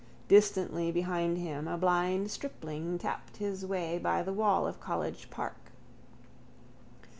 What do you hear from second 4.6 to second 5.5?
of College